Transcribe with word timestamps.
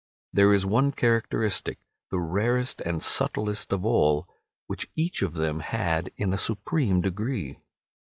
There 0.33 0.51
is 0.51 0.65
one 0.65 0.93
characteristic, 0.93 1.77
the 2.09 2.17
rarest 2.19 2.81
and 2.83 3.03
subtlest 3.03 3.71
of 3.71 3.85
all, 3.85 4.27
which 4.65 4.89
each 4.95 5.21
of 5.21 5.35
them 5.35 5.59
had 5.59 6.09
in 6.17 6.33
a 6.33 6.39
supreme 6.39 7.01
degree. 7.01 7.59